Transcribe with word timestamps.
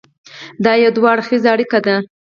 دا 0.63 0.73
یو 0.83 0.91
دوه 0.95 1.07
اړخیزه 1.13 1.47
اړیکه 1.55 1.79
ده. 1.85 1.95